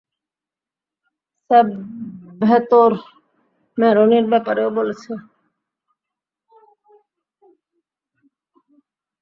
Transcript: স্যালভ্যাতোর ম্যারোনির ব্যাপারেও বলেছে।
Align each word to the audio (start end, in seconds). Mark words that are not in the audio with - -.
স্যালভ্যাতোর 1.51 2.91
ম্যারোনির 3.77 4.25
ব্যাপারেও 4.31 4.69
বলেছে। 4.77 5.11